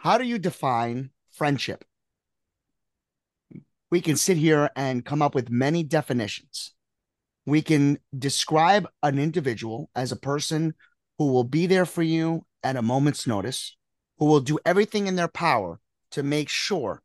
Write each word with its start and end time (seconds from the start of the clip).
how 0.00 0.16
do 0.16 0.24
you 0.24 0.38
define 0.38 1.10
friendship? 1.30 1.84
We 3.90 4.00
can 4.00 4.16
sit 4.16 4.38
here 4.38 4.70
and 4.74 5.04
come 5.04 5.20
up 5.20 5.34
with 5.34 5.50
many 5.50 5.82
definitions. 5.82 6.72
We 7.44 7.60
can 7.60 7.98
describe 8.18 8.88
an 9.02 9.18
individual 9.18 9.90
as 9.94 10.10
a 10.10 10.16
person 10.16 10.74
who 11.18 11.30
will 11.30 11.44
be 11.44 11.66
there 11.66 11.84
for 11.84 12.02
you 12.02 12.46
at 12.62 12.76
a 12.76 12.82
moment's 12.82 13.26
notice, 13.26 13.76
who 14.16 14.24
will 14.24 14.40
do 14.40 14.58
everything 14.64 15.06
in 15.06 15.16
their 15.16 15.28
power 15.28 15.80
to 16.12 16.22
make 16.22 16.48
sure 16.48 17.02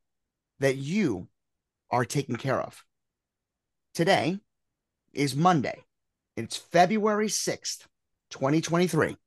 that 0.59 0.77
you 0.77 1.27
are 1.91 2.05
taken 2.05 2.37
care 2.37 2.61
of. 2.61 2.85
Today 3.93 4.39
is 5.11 5.35
Monday. 5.35 5.83
It's 6.37 6.55
February 6.55 7.27
6th, 7.27 7.87
2023. 8.29 9.17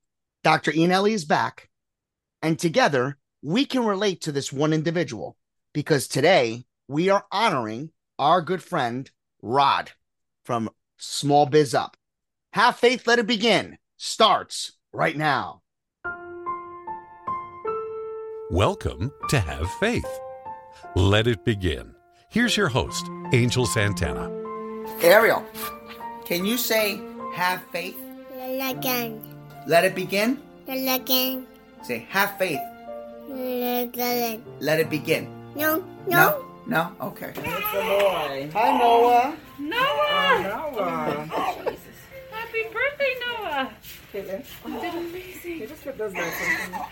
Dr. 0.42 0.72
Ian 0.72 0.90
Ellie 0.90 1.12
is 1.12 1.26
back, 1.26 1.68
and 2.40 2.58
together 2.58 3.18
we 3.42 3.64
can 3.64 3.84
relate 3.84 4.22
to 4.22 4.32
this 4.32 4.52
one 4.52 4.72
individual 4.72 5.36
because 5.72 6.08
today 6.08 6.64
we 6.88 7.08
are 7.08 7.24
honoring 7.30 7.90
our 8.18 8.42
good 8.42 8.62
friend 8.62 9.10
Rod 9.42 9.92
from 10.44 10.70
Small 10.96 11.46
Biz 11.46 11.74
Up. 11.74 11.96
Have 12.52 12.76
faith, 12.76 13.06
let 13.06 13.18
it 13.18 13.26
begin. 13.26 13.78
Starts 13.96 14.72
right 14.92 15.16
now. 15.16 15.62
Welcome 18.50 19.12
to 19.28 19.38
Have 19.38 19.70
Faith. 19.74 20.20
Let 20.96 21.26
it 21.26 21.44
begin. 21.44 21.94
Here's 22.30 22.56
your 22.56 22.68
host, 22.68 23.06
Angel 23.32 23.66
Santana. 23.66 24.30
Ariel, 25.02 25.44
can 26.24 26.44
you 26.44 26.56
say 26.56 27.00
have 27.34 27.62
faith? 27.70 27.96
Again. 28.32 29.22
Let 29.66 29.84
it 29.84 29.94
begin? 29.94 30.42
Again. 30.66 31.46
Say 31.84 32.06
have 32.08 32.36
faith. 32.38 32.60
Again. 33.30 34.42
Let 34.60 34.80
it 34.80 34.88
begin. 34.88 35.28
No, 35.54 35.84
No? 36.06 36.44
No? 36.66 36.92
Okay. 37.00 37.28
It's 37.36 37.38
a 37.38 37.42
boy. 37.42 38.50
Hi, 38.54 38.78
Noah. 38.78 39.36
Noah! 39.58 40.42
Noah. 40.42 41.28
Jesus. 41.64 41.82
Happy 42.30 42.62
birthday, 42.72 43.14
Noah! 43.26 43.70
Caitlin, 44.12 44.44
You 44.66 44.80
did 44.80 44.94
amazing. 44.94 45.58
you 45.60 45.66
just 45.66 45.84
put 45.84 45.98
those 45.98 46.12
nice 46.14 46.40
ones. 46.40 46.86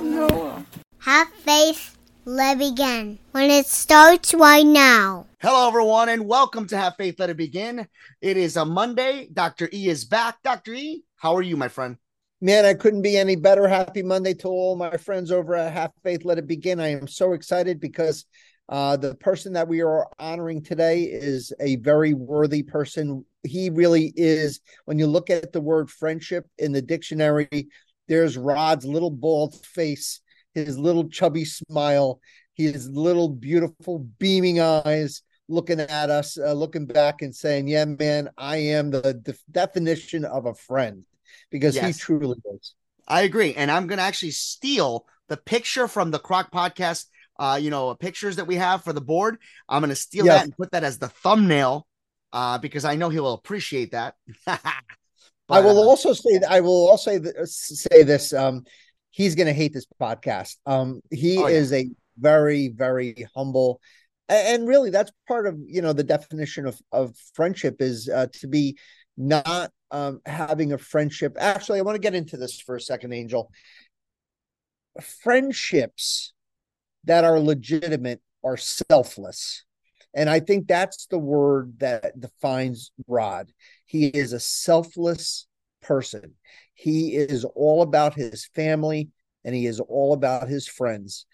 Noah. 0.02 0.64
Have 0.98 1.28
faith. 1.28 1.96
Let 2.24 2.56
it 2.56 2.58
begin. 2.76 3.18
When 3.32 3.50
it 3.50 3.66
starts 3.66 4.34
right 4.34 4.64
now. 4.66 5.26
Hello, 5.40 5.68
everyone, 5.68 6.08
and 6.10 6.26
welcome 6.28 6.66
to 6.68 6.76
Have 6.76 6.94
Faith, 6.96 7.18
Let 7.18 7.30
It 7.30 7.36
Begin. 7.36 7.88
It 8.20 8.36
is 8.36 8.56
a 8.56 8.64
Monday. 8.64 9.28
Dr. 9.32 9.68
E 9.72 9.88
is 9.88 10.04
back. 10.04 10.36
Dr. 10.44 10.72
E, 10.74 11.02
how 11.16 11.34
are 11.34 11.42
you, 11.42 11.56
my 11.56 11.68
friend? 11.68 11.96
Man, 12.44 12.64
I 12.64 12.74
couldn't 12.74 13.02
be 13.02 13.16
any 13.16 13.36
better. 13.36 13.68
Happy 13.68 14.02
Monday 14.02 14.34
to 14.34 14.48
all 14.48 14.74
my 14.74 14.96
friends 14.96 15.30
over 15.30 15.54
at 15.54 15.72
Have 15.72 15.92
Faith 16.02 16.24
Let 16.24 16.38
It 16.38 16.48
Begin. 16.48 16.80
I 16.80 16.88
am 16.88 17.06
so 17.06 17.34
excited 17.34 17.78
because 17.78 18.24
uh, 18.68 18.96
the 18.96 19.14
person 19.14 19.52
that 19.52 19.68
we 19.68 19.80
are 19.80 20.08
honoring 20.18 20.60
today 20.60 21.04
is 21.04 21.52
a 21.60 21.76
very 21.76 22.14
worthy 22.14 22.64
person. 22.64 23.24
He 23.44 23.70
really 23.70 24.12
is. 24.16 24.58
When 24.86 24.98
you 24.98 25.06
look 25.06 25.30
at 25.30 25.52
the 25.52 25.60
word 25.60 25.88
friendship 25.88 26.44
in 26.58 26.72
the 26.72 26.82
dictionary, 26.82 27.68
there's 28.08 28.36
Rod's 28.36 28.84
little 28.84 29.12
bald 29.12 29.54
face, 29.64 30.20
his 30.52 30.76
little 30.76 31.08
chubby 31.08 31.44
smile, 31.44 32.18
his 32.54 32.90
little 32.90 33.28
beautiful 33.28 34.00
beaming 34.18 34.58
eyes 34.58 35.22
looking 35.48 35.78
at 35.78 36.10
us, 36.10 36.36
uh, 36.36 36.54
looking 36.54 36.86
back 36.86 37.22
and 37.22 37.36
saying, 37.36 37.68
Yeah, 37.68 37.84
man, 37.84 38.30
I 38.36 38.56
am 38.56 38.90
the 38.90 39.14
def- 39.14 39.44
definition 39.52 40.24
of 40.24 40.46
a 40.46 40.54
friend 40.54 41.04
because 41.50 41.74
Yes. 41.76 41.96
he 41.96 42.00
truly 42.00 42.36
is. 42.54 42.74
I 43.08 43.22
agree. 43.22 43.54
And 43.54 43.70
I'm 43.70 43.86
going 43.86 43.98
to 43.98 44.04
actually 44.04 44.30
steal 44.30 45.06
the 45.28 45.36
picture 45.36 45.88
from 45.88 46.10
the 46.10 46.18
Croc 46.18 46.50
podcast, 46.52 47.06
uh, 47.38 47.58
you 47.60 47.70
know, 47.70 47.94
pictures 47.94 48.36
that 48.36 48.46
we 48.46 48.56
have 48.56 48.84
for 48.84 48.92
the 48.92 49.00
board. 49.00 49.38
I'm 49.68 49.80
going 49.80 49.90
to 49.90 49.96
steal 49.96 50.26
Yes. 50.26 50.34
that 50.38 50.44
and 50.44 50.56
put 50.56 50.70
that 50.72 50.84
as 50.84 50.98
the 50.98 51.08
thumbnail 51.08 51.86
uh, 52.32 52.58
because 52.58 52.84
I 52.84 52.94
know 52.96 53.08
he 53.08 53.20
will 53.20 53.34
appreciate 53.34 53.92
that. 53.92 54.14
I 54.46 55.60
will 55.60 55.78
uh, 55.78 55.84
also 55.86 56.12
say 56.12 56.38
that 56.38 56.50
I 56.50 56.60
will 56.60 56.88
also 56.88 57.10
say, 57.10 57.18
th- 57.18 57.34
say 57.46 58.02
this. 58.02 58.32
Um, 58.32 58.64
he's 59.10 59.34
going 59.34 59.46
to 59.48 59.52
hate 59.52 59.72
this 59.72 59.86
podcast. 60.00 60.56
Um, 60.66 61.00
he 61.10 61.38
Oh, 61.38 61.46
yeah. 61.48 61.56
is 61.56 61.72
a 61.72 61.90
very, 62.18 62.68
very 62.68 63.26
humble, 63.34 63.80
and 64.28 64.66
really, 64.66 64.90
that's 64.90 65.10
part 65.28 65.46
of 65.46 65.58
you 65.66 65.82
know 65.82 65.92
the 65.92 66.04
definition 66.04 66.66
of 66.66 66.80
of 66.92 67.14
friendship 67.34 67.80
is 67.80 68.08
uh, 68.08 68.28
to 68.34 68.46
be 68.48 68.78
not 69.16 69.70
um, 69.90 70.20
having 70.26 70.72
a 70.72 70.78
friendship. 70.78 71.36
Actually, 71.38 71.78
I 71.78 71.82
want 71.82 71.96
to 71.96 72.00
get 72.00 72.14
into 72.14 72.36
this 72.36 72.60
for 72.60 72.76
a 72.76 72.80
second, 72.80 73.12
Angel. 73.12 73.50
Friendships 75.00 76.32
that 77.04 77.24
are 77.24 77.40
legitimate 77.40 78.20
are 78.44 78.56
selfless. 78.56 79.64
And 80.14 80.28
I 80.28 80.40
think 80.40 80.66
that's 80.66 81.06
the 81.06 81.18
word 81.18 81.78
that 81.78 82.18
defines 82.20 82.92
Rod. 83.08 83.50
He 83.86 84.06
is 84.06 84.32
a 84.32 84.40
selfless 84.40 85.46
person. 85.80 86.34
He 86.74 87.14
is 87.16 87.44
all 87.44 87.82
about 87.82 88.14
his 88.14 88.46
family 88.54 89.08
and 89.44 89.54
he 89.54 89.66
is 89.66 89.80
all 89.80 90.12
about 90.12 90.48
his 90.48 90.68
friends. 90.68 91.26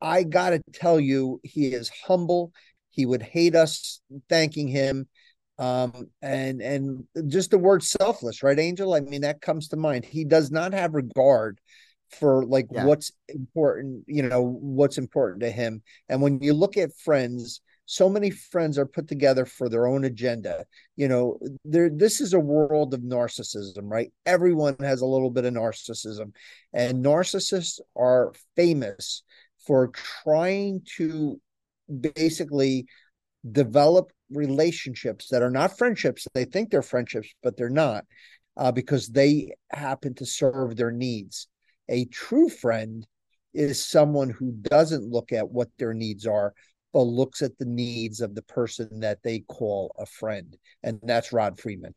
I 0.00 0.22
got 0.22 0.50
to 0.50 0.62
tell 0.72 1.00
you, 1.00 1.40
he 1.42 1.68
is 1.68 1.90
humble. 2.06 2.52
He 2.90 3.06
would 3.06 3.22
hate 3.22 3.54
us 3.54 4.00
thanking 4.28 4.68
him. 4.68 5.08
Um, 5.58 6.08
and 6.22 6.60
and 6.62 7.04
just 7.26 7.50
the 7.50 7.58
word 7.58 7.82
selfless, 7.82 8.42
right, 8.42 8.58
Angel? 8.58 8.94
I 8.94 9.00
mean, 9.00 9.22
that 9.22 9.40
comes 9.40 9.68
to 9.68 9.76
mind. 9.76 10.04
He 10.04 10.24
does 10.24 10.50
not 10.50 10.72
have 10.72 10.94
regard 10.94 11.60
for 12.20 12.44
like 12.46 12.66
Yeah. 12.70 12.84
what's 12.84 13.12
important, 13.28 14.04
you 14.06 14.22
know, 14.22 14.42
what's 14.42 14.98
important 14.98 15.40
to 15.40 15.50
him. 15.50 15.82
And 16.08 16.22
when 16.22 16.40
you 16.40 16.54
look 16.54 16.76
at 16.76 16.96
friends, 16.96 17.60
so 17.86 18.08
many 18.08 18.30
friends 18.30 18.78
are 18.78 18.86
put 18.86 19.08
together 19.08 19.44
for 19.46 19.68
their 19.68 19.86
own 19.86 20.04
agenda. 20.04 20.64
You 20.96 21.08
know, 21.08 21.38
there 21.64 21.90
this 21.90 22.20
is 22.20 22.34
a 22.34 22.40
world 22.40 22.94
of 22.94 23.00
narcissism, 23.00 23.90
right? 23.90 24.12
Everyone 24.26 24.76
has 24.80 25.00
a 25.00 25.06
little 25.06 25.30
bit 25.30 25.44
of 25.44 25.54
narcissism. 25.54 26.34
And 26.72 27.04
narcissists 27.04 27.80
are 27.96 28.32
famous 28.56 29.22
for 29.66 29.88
trying 29.88 30.82
to 30.96 31.40
basically 32.14 32.86
develop 33.50 34.12
relationships 34.30 35.28
that 35.30 35.42
are 35.42 35.50
not 35.50 35.76
friendships. 35.78 36.26
They 36.34 36.44
think 36.44 36.70
they're 36.70 36.82
friendships, 36.82 37.28
but 37.42 37.56
they're 37.56 37.70
not, 37.70 38.04
uh, 38.56 38.72
because 38.72 39.08
they 39.08 39.52
happen 39.70 40.14
to 40.14 40.26
serve 40.26 40.76
their 40.76 40.90
needs. 40.90 41.48
A 41.88 42.04
true 42.06 42.48
friend 42.48 43.06
is 43.54 43.84
someone 43.84 44.30
who 44.30 44.52
doesn't 44.52 45.10
look 45.10 45.32
at 45.32 45.50
what 45.50 45.68
their 45.78 45.94
needs 45.94 46.26
are, 46.26 46.54
but 46.92 47.02
looks 47.02 47.42
at 47.42 47.56
the 47.58 47.64
needs 47.64 48.20
of 48.20 48.34
the 48.34 48.42
person 48.42 49.00
that 49.00 49.22
they 49.22 49.40
call 49.40 49.94
a 49.98 50.06
friend. 50.06 50.56
And 50.82 51.00
that's 51.02 51.32
Rod 51.32 51.58
Freeman. 51.58 51.94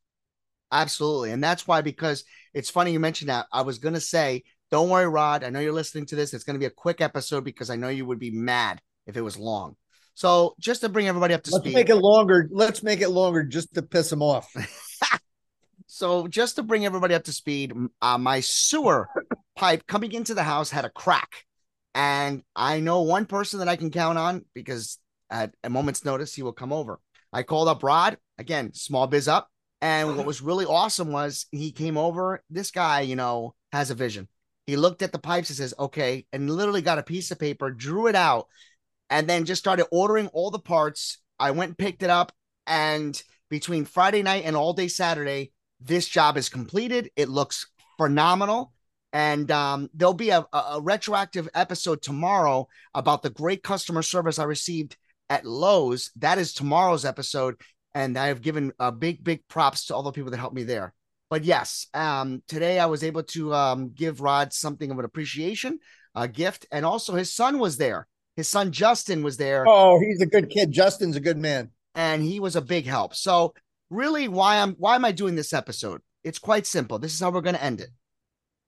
Absolutely. 0.72 1.31
And 1.31 1.44
that's 1.44 1.68
why, 1.68 1.81
because 1.81 2.24
it's 2.53 2.70
funny 2.70 2.94
you 2.94 3.00
mentioned 3.00 3.30
that. 3.30 3.47
I 3.52 3.62
was 3.62 3.78
going 3.78 3.94
to 3.94 4.02
say, 4.02 4.44
don't 4.70 4.90
worry, 4.90 5.08
Rod. 5.08 5.44
I 5.44 5.50
know 5.50 5.59
you're 5.59 5.74
listening 5.74 6.06
to 6.08 6.16
this. 6.16 6.34
It's 6.34 6.46
going 6.46 6.56
to 6.56 6.59
be 6.59 6.66
a 6.66 6.70
quick 6.70 7.02
episode 7.02 7.44
because 7.44 7.70
I 7.70 7.75
know 7.75 7.90
you 7.90 8.06
would 8.06 8.20
be 8.20 8.31
mad 8.31 8.81
if 9.06 9.18
it 9.18 9.22
was 9.22 9.38
long. 9.38 9.75
So, 10.13 10.55
just 10.59 10.81
to 10.81 10.89
bring 10.89 11.07
everybody 11.07 11.33
up 11.33 11.44
to 11.44 11.51
speed. 11.51 11.55
Let's 11.55 11.66
speed. 11.66 11.75
make 11.75 11.89
it 11.89 11.95
longer. 11.95 12.49
Let's 12.51 12.83
make 12.83 13.01
it 13.01 13.09
longer 13.09 13.44
just 13.44 13.73
to 13.75 13.81
piss 13.81 14.11
him 14.11 14.22
off. 14.22 14.51
So, 15.94 16.25
just 16.25 16.55
to 16.55 16.63
bring 16.63 16.85
everybody 16.85 17.13
up 17.16 17.25
to 17.25 17.33
speed, 17.33 17.73
uh, 18.01 18.17
my 18.17 18.39
sewer 18.39 19.09
pipe 19.57 19.85
coming 19.88 20.13
into 20.13 20.33
the 20.33 20.41
house 20.41 20.72
had 20.72 20.85
a 20.85 20.89
crack. 20.89 21.44
And 21.94 22.44
I 22.55 22.79
know 22.79 23.01
one 23.01 23.25
person 23.25 23.59
that 23.59 23.67
I 23.67 23.75
can 23.75 23.91
count 23.91 24.17
on 24.17 24.45
because 24.53 24.99
at 25.29 25.53
a 25.66 25.69
moment's 25.69 26.05
notice, 26.05 26.33
he 26.33 26.43
will 26.43 26.53
come 26.53 26.72
over. 26.72 27.01
I 27.33 27.43
called 27.43 27.67
up 27.67 27.83
Rod, 27.83 28.17
again, 28.38 28.73
small 28.73 29.05
biz 29.05 29.28
up. 29.28 29.49
And 29.81 30.16
what 30.16 30.25
was 30.25 30.41
really 30.41 30.66
awesome 30.66 31.11
was 31.11 31.45
he 31.51 31.73
came 31.73 31.97
over. 31.97 32.41
This 32.49 32.72
guy, 32.72 33.01
you 33.01 33.17
know, 33.17 33.53
has 33.73 33.91
a 33.91 33.96
vision. 33.96 34.29
He 34.67 34.78
looked 34.78 35.02
at 35.02 35.11
the 35.11 35.19
pipes 35.19 35.49
and 35.49 35.57
says, 35.57 35.73
okay, 35.78 36.25
and 36.31 36.49
literally 36.49 36.81
got 36.81 36.99
a 36.99 37.03
piece 37.03 37.31
of 37.31 37.40
paper, 37.40 37.69
drew 37.69 38.07
it 38.07 38.16
out, 38.16 38.47
and 39.11 39.28
then 39.28 39.46
just 39.46 39.59
started 39.59 39.85
ordering 39.91 40.28
all 40.28 40.49
the 40.49 40.58
parts. 40.58 41.19
I 41.37 41.52
went 41.52 41.69
and 41.69 41.78
picked 41.78 42.02
it 42.02 42.09
up. 42.09 42.31
And 42.66 43.22
between 43.49 43.84
Friday 43.85 44.23
night 44.23 44.46
and 44.46 44.55
all 44.55 44.73
day 44.73 44.87
Saturday, 44.87 45.52
this 45.81 46.08
job 46.08 46.37
is 46.37 46.47
completed. 46.49 47.11
It 47.17 47.28
looks 47.28 47.67
phenomenal. 47.97 48.73
And 49.13 49.52
um, 49.52 49.90
there'll 49.93 50.13
be 50.13 50.29
a, 50.29 50.46
a, 50.53 50.79
retroactive 50.81 51.49
episode 51.53 52.02
tomorrow 52.02 52.69
about 52.93 53.22
the 53.22 53.29
great 53.29 53.61
customer 53.61 54.02
service 54.02 54.40
I 54.40 54.46
received 54.46 54.96
at 55.29 55.46
Lowe's. 55.46 56.11
That 56.16 56.37
is 56.37 56.53
tomorrow's 56.53 57.03
episode. 57.03 57.55
And 57.93 58.17
I 58.17 58.28
have 58.28 58.41
given 58.41 58.72
a 58.79 58.93
big, 58.93 59.22
big 59.22 59.46
props 59.49 59.87
to 59.87 59.96
all 59.96 60.03
the 60.03 60.14
people 60.14 60.31
that 60.31 60.37
helped 60.37 60.55
me 60.55 60.64
there. 60.64 60.93
But 61.29 61.43
yes, 61.43 61.87
um, 61.93 62.41
today 62.47 62.79
I 62.79 62.85
was 62.85 63.03
able 63.03 63.23
to 63.23 63.53
um, 63.53 63.90
give 63.90 64.22
Rod 64.22 64.53
something 64.53 64.90
of 64.90 64.97
an 64.97 65.03
appreciation, 65.03 65.79
a 66.16 66.29
gift. 66.29 66.66
And 66.72 66.85
also 66.85 67.16
his 67.16 67.34
son 67.34 67.59
was 67.59 67.75
there. 67.75 68.07
His 68.35 68.47
son 68.47 68.72
Justin 68.72 69.23
was 69.23 69.37
there 69.37 69.66
Oh, 69.67 69.99
he's 69.99 70.22
a 70.22 70.25
good 70.25 70.49
kid. 70.49 70.72
Justin's 70.72 71.16
a 71.16 71.19
good 71.22 71.37
man. 71.37 71.72
and 71.95 72.23
he 72.23 72.39
was 72.39 72.55
a 72.55 72.61
big 72.61 72.85
help. 72.85 73.13
So 73.16 73.53
really 73.89 74.28
why 74.28 74.57
I'm 74.57 74.73
why 74.75 74.95
am 74.95 75.05
I 75.05 75.11
doing 75.11 75.35
this 75.35 75.53
episode? 75.53 76.01
It's 76.23 76.39
quite 76.39 76.66
simple. 76.67 76.99
This 76.99 77.13
is 77.13 77.19
how 77.19 77.31
we're 77.31 77.41
going 77.41 77.55
to 77.55 77.63
end 77.63 77.81
it. 77.81 77.89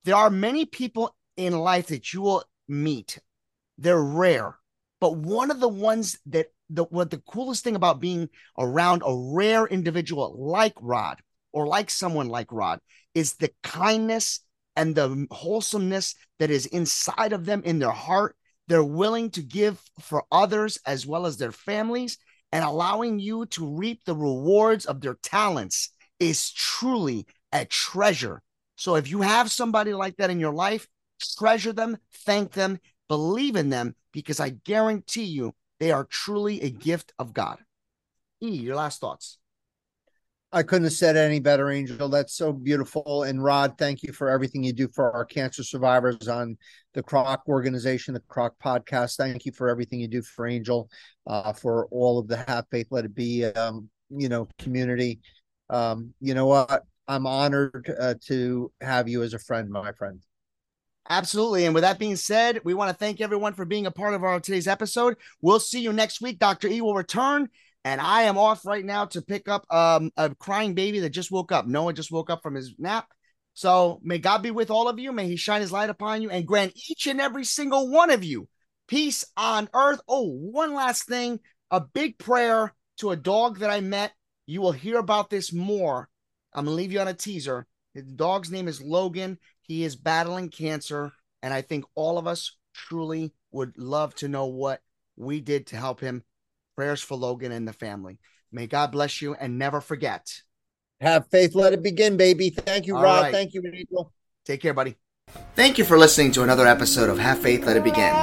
there 0.05 0.15
are 0.15 0.29
many 0.29 0.65
people 0.65 1.15
in 1.37 1.53
life 1.57 1.87
that 1.87 2.13
you 2.13 2.21
will 2.21 2.43
meet. 2.67 3.19
They're 3.77 4.01
rare, 4.03 4.57
but 4.99 5.15
one 5.17 5.49
of 5.51 5.59
the 5.59 5.69
ones 5.69 6.17
that 6.27 6.47
the 6.69 6.83
what 6.85 7.09
the 7.11 7.19
coolest 7.19 7.63
thing 7.63 7.75
about 7.75 7.99
being 8.01 8.29
around 8.57 9.01
a 9.05 9.15
rare 9.15 9.65
individual 9.65 10.35
like 10.37 10.73
Rod 10.81 11.21
or 11.51 11.67
like 11.67 11.89
someone 11.89 12.27
like 12.29 12.51
Rod 12.51 12.79
is 13.13 13.33
the 13.35 13.51
kindness 13.63 14.41
and 14.75 14.95
the 14.95 15.27
wholesomeness 15.31 16.15
that 16.39 16.49
is 16.49 16.65
inside 16.65 17.31
of 17.33 17.45
them 17.45 17.61
in 17.63 17.79
their 17.79 17.91
heart. 17.91 18.35
They're 18.67 18.83
willing 18.83 19.29
to 19.31 19.41
give 19.41 19.81
for 19.99 20.23
others 20.31 20.77
as 20.85 21.05
well 21.05 21.25
as 21.25 21.37
their 21.37 21.51
families 21.51 22.17
and 22.51 22.63
allowing 22.63 23.19
you 23.19 23.45
to 23.47 23.67
reap 23.67 24.05
the 24.05 24.15
rewards 24.15 24.85
of 24.85 25.01
their 25.01 25.15
talents 25.15 25.89
is 26.19 26.51
truly 26.51 27.25
a 27.51 27.65
treasure. 27.65 28.41
So 28.75 28.95
if 28.95 29.09
you 29.09 29.21
have 29.21 29.51
somebody 29.51 29.93
like 29.93 30.17
that 30.17 30.29
in 30.29 30.39
your 30.39 30.53
life, 30.53 30.87
treasure 31.37 31.73
them, 31.73 31.97
thank 32.25 32.51
them, 32.51 32.79
believe 33.07 33.55
in 33.55 33.69
them, 33.69 33.95
because 34.11 34.39
I 34.39 34.49
guarantee 34.49 35.23
you 35.23 35.55
they 35.79 35.91
are 35.91 36.05
truly 36.05 36.61
a 36.61 36.69
gift 36.69 37.13
of 37.17 37.33
God. 37.33 37.57
E, 38.41 38.49
your 38.49 38.75
last 38.75 39.01
thoughts. 39.01 39.37
I 40.55 40.61
couldn't 40.61 40.83
have 40.83 40.93
said 40.93 41.17
any 41.17 41.39
better, 41.39 41.71
Angel. 41.71 42.07
That's 42.07 42.35
so 42.35 42.53
beautiful. 42.53 43.23
And 43.23 43.43
Rod, 43.43 43.75
thank 43.79 44.03
you 44.03 44.13
for 44.13 44.29
everything 44.29 44.63
you 44.63 44.71
do 44.71 44.87
for 44.87 45.11
our 45.11 45.25
cancer 45.25 45.63
survivors 45.63 46.27
on 46.27 46.57
the 46.93 47.01
Croc 47.01 47.41
organization, 47.47 48.13
the 48.13 48.19
Croc 48.21 48.53
podcast. 48.63 49.17
Thank 49.17 49.47
you 49.47 49.51
for 49.51 49.67
everything 49.67 49.99
you 49.99 50.07
do 50.07 50.21
for 50.21 50.45
Angel, 50.45 50.89
uh, 51.25 51.53
for 51.53 51.87
all 51.89 52.19
of 52.19 52.27
the 52.27 52.37
Have 52.47 52.65
Faith, 52.69 52.87
Let 52.91 53.03
It 53.03 53.15
Be, 53.15 53.45
um, 53.45 53.89
you 54.11 54.29
know, 54.29 54.47
community. 54.59 55.21
Um, 55.71 56.13
you 56.21 56.35
know 56.35 56.45
what? 56.45 56.83
I'm 57.07 57.25
honored 57.25 57.91
uh, 57.99 58.13
to 58.27 58.71
have 58.79 59.09
you 59.09 59.23
as 59.23 59.33
a 59.33 59.39
friend, 59.39 59.71
my 59.71 59.91
friend. 59.93 60.21
Absolutely. 61.09 61.65
And 61.65 61.73
with 61.73 61.81
that 61.81 61.97
being 61.97 62.15
said, 62.15 62.61
we 62.63 62.75
want 62.75 62.89
to 62.89 62.95
thank 62.95 63.21
everyone 63.21 63.53
for 63.53 63.65
being 63.65 63.87
a 63.87 63.91
part 63.91 64.13
of 64.13 64.23
our 64.23 64.39
today's 64.39 64.67
episode. 64.67 65.17
We'll 65.41 65.59
see 65.59 65.81
you 65.81 65.91
next 65.91 66.21
week. 66.21 66.37
Dr. 66.37 66.67
E 66.67 66.79
will 66.79 66.93
return. 66.93 67.49
And 67.85 67.99
I 67.99 68.23
am 68.23 68.37
off 68.37 68.65
right 68.65 68.85
now 68.85 69.05
to 69.07 69.21
pick 69.21 69.49
up 69.49 69.65
um, 69.69 70.11
a 70.15 70.33
crying 70.35 70.73
baby 70.73 70.99
that 71.01 71.09
just 71.09 71.31
woke 71.31 71.51
up. 71.51 71.67
Noah 71.67 71.93
just 71.93 72.11
woke 72.11 72.29
up 72.29 72.41
from 72.41 72.55
his 72.55 72.73
nap. 72.77 73.07
So 73.53 73.99
may 74.01 74.17
God 74.17 74.41
be 74.41 74.51
with 74.51 74.71
all 74.71 74.87
of 74.87 74.99
you. 74.99 75.11
May 75.11 75.27
he 75.27 75.35
shine 75.35 75.61
his 75.61 75.71
light 75.71 75.89
upon 75.89 76.21
you 76.21 76.29
and 76.29 76.47
grant 76.47 76.73
each 76.89 77.07
and 77.07 77.19
every 77.19 77.43
single 77.43 77.89
one 77.89 78.09
of 78.09 78.23
you 78.23 78.47
peace 78.87 79.25
on 79.37 79.69
earth. 79.73 80.01
Oh, 80.07 80.29
one 80.29 80.73
last 80.73 81.07
thing 81.07 81.39
a 81.71 81.81
big 81.81 82.17
prayer 82.19 82.73
to 82.97 83.11
a 83.11 83.15
dog 83.15 83.59
that 83.59 83.71
I 83.71 83.81
met. 83.81 84.11
You 84.45 84.61
will 84.61 84.71
hear 84.71 84.99
about 84.99 85.29
this 85.29 85.51
more. 85.51 86.09
I'm 86.53 86.65
going 86.65 86.73
to 86.73 86.77
leave 86.77 86.91
you 86.91 86.99
on 86.99 87.07
a 87.07 87.13
teaser. 87.13 87.65
The 87.95 88.03
dog's 88.03 88.51
name 88.51 88.67
is 88.67 88.81
Logan. 88.81 89.39
He 89.61 89.83
is 89.83 89.95
battling 89.95 90.49
cancer. 90.49 91.11
And 91.41 91.53
I 91.53 91.61
think 91.61 91.85
all 91.95 92.17
of 92.17 92.27
us 92.27 92.55
truly 92.73 93.33
would 93.51 93.77
love 93.77 94.13
to 94.15 94.27
know 94.27 94.45
what 94.45 94.81
we 95.15 95.39
did 95.39 95.67
to 95.67 95.77
help 95.77 95.99
him. 95.99 96.23
Prayers 96.75 97.01
for 97.01 97.15
Logan 97.15 97.51
and 97.51 97.67
the 97.67 97.73
family. 97.73 98.19
May 98.51 98.67
God 98.67 98.91
bless 98.91 99.21
you 99.21 99.35
and 99.35 99.59
never 99.59 99.79
forget. 99.79 100.41
Have 101.01 101.27
faith, 101.27 101.53
let 101.53 101.73
it 101.73 101.83
begin, 101.83 102.17
baby. 102.17 102.49
Thank 102.49 102.87
you, 102.87 102.95
All 102.95 103.03
Rod. 103.03 103.23
right. 103.23 103.31
Thank 103.33 103.53
you, 103.53 103.61
Angel. 103.65 104.11
Take 104.45 104.61
care, 104.61 104.73
buddy. 104.73 104.95
Thank 105.55 105.77
you 105.77 105.85
for 105.85 105.97
listening 105.97 106.31
to 106.33 106.43
another 106.43 106.65
episode 106.65 107.09
of 107.09 107.19
Have 107.19 107.39
Faith, 107.39 107.65
Let 107.65 107.77
It 107.77 107.83
Begin. 107.83 108.13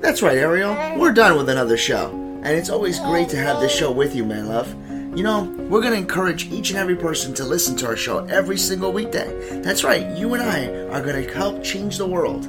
That's 0.00 0.22
right, 0.22 0.36
Ariel. 0.36 0.98
We're 0.98 1.12
done 1.12 1.36
with 1.36 1.48
another 1.48 1.76
show. 1.76 2.10
And 2.42 2.56
it's 2.56 2.70
always 2.70 2.98
great 3.00 3.28
to 3.30 3.36
have 3.36 3.60
this 3.60 3.72
show 3.74 3.90
with 3.90 4.14
you, 4.14 4.24
my 4.24 4.40
love. 4.40 4.68
You 5.16 5.24
know, 5.24 5.44
we're 5.68 5.80
going 5.80 5.92
to 5.92 5.98
encourage 5.98 6.46
each 6.46 6.70
and 6.70 6.78
every 6.78 6.96
person 6.96 7.34
to 7.34 7.44
listen 7.44 7.76
to 7.76 7.86
our 7.86 7.96
show 7.96 8.24
every 8.26 8.56
single 8.56 8.92
weekday. 8.92 9.60
That's 9.60 9.82
right, 9.82 10.16
you 10.16 10.34
and 10.34 10.42
I 10.42 10.68
are 10.96 11.02
going 11.02 11.26
to 11.26 11.34
help 11.34 11.64
change 11.64 11.98
the 11.98 12.06
world. 12.06 12.42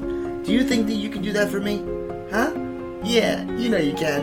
Do 0.46 0.54
you 0.54 0.64
think 0.64 0.86
that 0.88 0.94
you 0.94 1.10
can 1.10 1.22
do 1.24 1.34
that 1.34 1.50
for 1.50 1.60
me? 1.60 1.84
Huh? 2.32 2.52
Yeah, 3.04 3.44
you 3.52 3.70
know 3.70 3.78
you 3.78 3.94
can. 3.94 4.22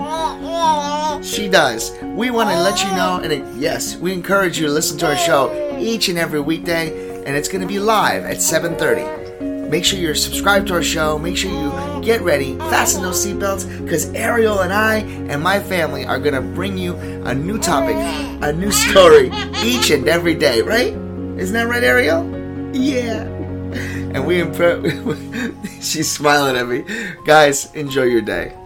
She 1.24 1.48
does. 1.48 1.92
We 2.02 2.30
want 2.30 2.50
to 2.50 2.60
let 2.60 2.80
you 2.80 2.88
know, 2.90 3.20
and 3.22 3.32
it, 3.32 3.44
yes, 3.56 3.96
we 3.96 4.12
encourage 4.12 4.58
you 4.58 4.66
to 4.66 4.72
listen 4.72 4.96
to 4.98 5.06
our 5.06 5.16
show 5.16 5.76
each 5.78 6.08
and 6.08 6.16
every 6.16 6.40
weekday, 6.40 7.24
and 7.24 7.36
it's 7.36 7.48
going 7.48 7.60
to 7.60 7.66
be 7.66 7.80
live 7.80 8.24
at 8.24 8.36
7:30. 8.36 9.68
Make 9.68 9.84
sure 9.84 9.98
you're 9.98 10.14
subscribed 10.14 10.68
to 10.68 10.74
our 10.74 10.82
show. 10.82 11.18
Make 11.18 11.36
sure 11.36 11.50
you 11.50 12.02
get 12.02 12.20
ready, 12.22 12.56
fasten 12.56 13.02
those 13.02 13.24
seatbelts, 13.24 13.66
because 13.82 14.12
Ariel 14.14 14.60
and 14.60 14.72
I 14.72 14.98
and 14.98 15.42
my 15.42 15.60
family 15.60 16.06
are 16.06 16.18
going 16.18 16.34
to 16.34 16.40
bring 16.40 16.78
you 16.78 16.96
a 17.24 17.34
new 17.34 17.58
topic, 17.58 17.96
a 17.96 18.52
new 18.52 18.70
story 18.70 19.30
each 19.62 19.90
and 19.90 20.08
every 20.08 20.34
day. 20.34 20.62
Right? 20.62 20.94
Isn't 21.38 21.54
that 21.54 21.66
right, 21.68 21.82
Ariel? 21.82 22.24
Yeah. 22.74 23.22
And 24.14 24.26
we 24.26 24.40
impress. 24.40 24.80
She's 25.86 26.10
smiling 26.10 26.56
at 26.56 26.66
me, 26.66 26.84
guys. 27.24 27.72
Enjoy 27.74 28.04
your 28.04 28.22
day. 28.22 28.57